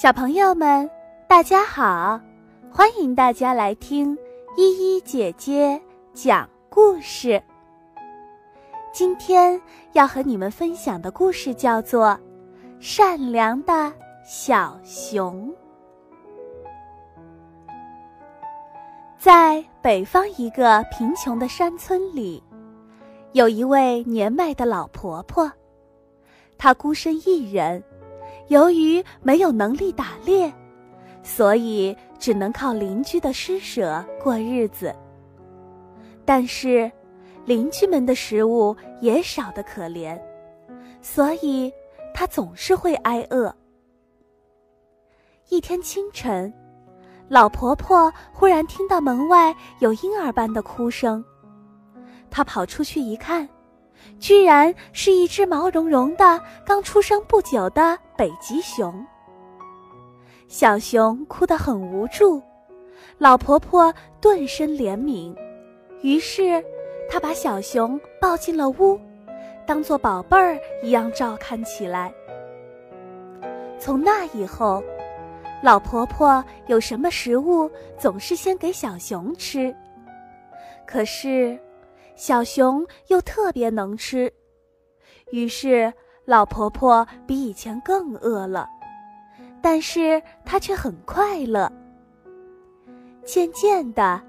[0.00, 0.88] 小朋友们，
[1.26, 2.20] 大家好！
[2.70, 4.16] 欢迎大家来听
[4.56, 5.82] 依依姐姐
[6.14, 7.42] 讲故事。
[8.92, 9.60] 今天
[9.94, 12.10] 要和你们分享的故事叫做
[12.78, 13.92] 《善良的
[14.24, 15.48] 小熊》。
[19.18, 22.40] 在北方一个贫穷的山村里，
[23.32, 25.50] 有一位年迈的老婆婆，
[26.56, 27.82] 她孤身一人。
[28.48, 30.52] 由于没有能力打猎，
[31.22, 34.94] 所以只能靠邻居的施舍过日子。
[36.24, 36.90] 但是，
[37.44, 40.18] 邻居们的食物也少得可怜，
[41.00, 41.72] 所以
[42.12, 43.54] 他总是会挨饿。
[45.48, 46.52] 一天清晨，
[47.28, 51.24] 老婆婆忽然听到门外有婴儿般的哭声，
[52.30, 53.48] 她跑出去一看。
[54.18, 59.06] 居然是一只毛茸茸的、刚出生不久的北极熊。
[60.48, 62.42] 小熊哭得很无助，
[63.18, 65.36] 老婆婆顿生怜悯，
[66.02, 66.64] 于是
[67.08, 68.98] 她把小熊抱进了屋，
[69.66, 72.12] 当做宝贝儿一样照看起来。
[73.78, 74.82] 从那以后，
[75.62, 79.74] 老婆婆有什么食物总是先给小熊吃。
[80.86, 81.58] 可是。
[82.18, 84.30] 小熊又特别能吃，
[85.30, 85.90] 于是
[86.24, 88.68] 老婆婆比以前更饿了，
[89.62, 91.70] 但是她却很快乐。
[93.24, 94.20] 渐渐的，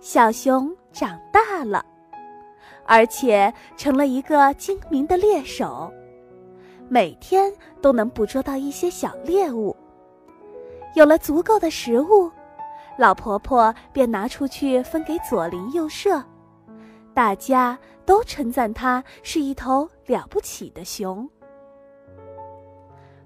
[0.00, 1.84] 小熊长大了，
[2.86, 5.92] 而且成了一个精明的猎手，
[6.88, 9.76] 每天都能捕捉到一些小猎物。
[10.94, 12.30] 有了足够的食物，
[12.96, 16.24] 老婆婆便拿出去分给左邻右舍。
[17.18, 21.28] 大家都称赞它是一头了不起的熊。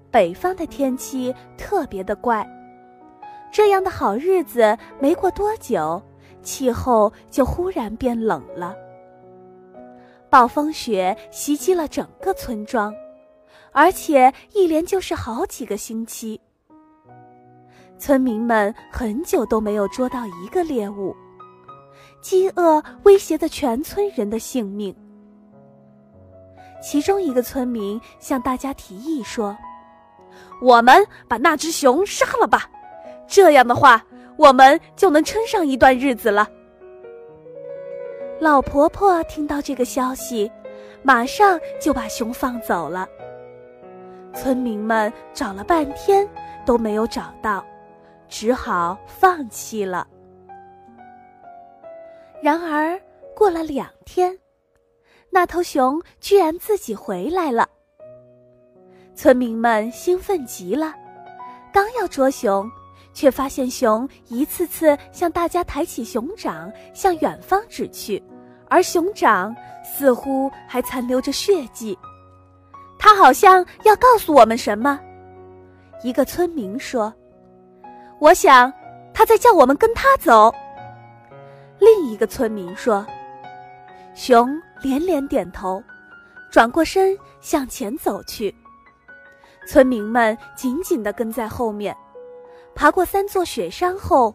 [0.09, 2.43] 北方的天气特别的怪，
[3.51, 6.01] 这样的好日子没过多久，
[6.41, 8.75] 气候就忽然变冷了。
[10.27, 12.91] 暴风雪袭击了整个村庄，
[13.73, 16.41] 而且一连就是好几个星期。
[17.99, 21.15] 村民们很久都没有捉到一个猎物。
[22.23, 24.95] 饥饿威胁着全村人的性命。
[26.81, 29.55] 其中一个村民向大家提议说
[30.61, 32.69] ：“我们把那只熊杀了吧，
[33.27, 34.03] 这样的话，
[34.37, 36.49] 我们就能撑上一段日子了。”
[38.39, 40.49] 老婆婆听到这个消息，
[41.03, 43.07] 马上就把熊放走了。
[44.33, 46.27] 村民们找了半天
[46.65, 47.63] 都没有找到，
[48.27, 50.07] 只好放弃了。
[52.43, 52.99] 然而，
[53.33, 54.37] 过了两天，
[55.29, 57.65] 那头熊居然自己回来了。
[59.15, 60.93] 村民们兴奋极了，
[61.71, 62.69] 刚要捉熊，
[63.13, 68.21] 却发现熊一次次向大家抬起熊掌，向远方指去，
[68.67, 71.97] 而熊掌似乎还残留着血迹。
[72.99, 74.99] 他好像要告诉我们什么。
[76.03, 77.13] 一个村民说
[78.19, 78.69] ：“我想，
[79.13, 80.53] 他在叫我们跟他走。”
[81.83, 83.05] 另一个村民说
[84.15, 85.83] ：“熊连连点头，
[86.49, 88.55] 转过身向前走去。
[89.67, 91.93] 村民们紧紧地跟在后面，
[92.73, 94.33] 爬过三座雪山后，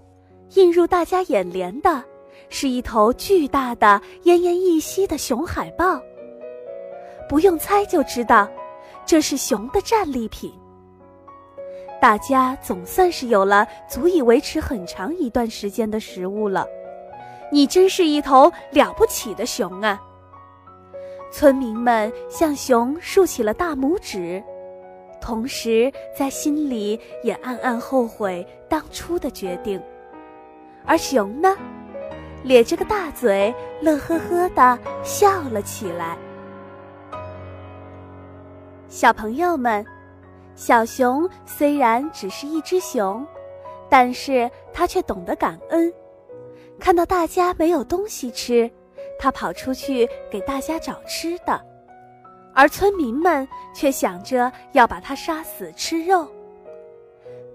[0.57, 2.05] 映入大家眼帘的
[2.51, 5.99] 是一头巨大的、奄奄一息的熊海豹。
[7.31, 8.47] 不用猜就知道，
[9.07, 10.53] 这是熊的战利品。
[11.99, 16.67] 大家总算是有了足以维持很长一段时间的食物了。”
[17.51, 20.01] 你真是一头了不起的熊啊！
[21.31, 24.43] 村民们向熊竖起了大拇指，
[25.21, 29.81] 同时在心里也暗暗后悔当初的决定。
[30.85, 31.57] 而熊呢，
[32.43, 36.17] 咧着个大嘴，乐呵呵的笑了起来。
[38.89, 39.85] 小朋友们，
[40.55, 43.27] 小熊虽然只是一只熊，
[43.91, 45.93] 但是它却懂得感恩。
[46.81, 48.71] 看到大家没有东西吃，
[49.19, 51.61] 他跑出去给大家找吃的，
[52.55, 56.27] 而村民们却想着要把他杀死吃肉。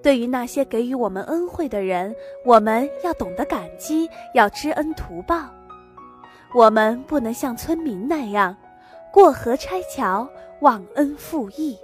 [0.02, 2.14] 对于那些给予我们恩惠的人，
[2.46, 5.50] 我们要懂得感激，要知恩图报。
[6.54, 8.56] 我们不能像村民那样
[9.12, 10.28] 过河拆桥、
[10.60, 11.78] 忘恩负义。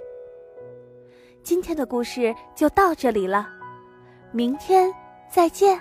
[1.42, 3.48] 今天的故事就到这里了，
[4.30, 4.92] 明天
[5.30, 5.80] 再见。